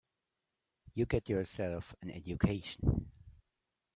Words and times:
You 0.95 1.05
get 1.05 1.29
yourself 1.29 1.93
an 2.01 2.09
education. 2.09 3.11